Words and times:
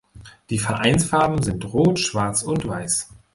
Die 0.49 0.57
Vereinsfarben 0.57 1.43
sind 1.43 1.63
rot, 1.71 1.99
schwarz 1.99 2.41
und 2.41 2.67
weiß. 2.67 3.11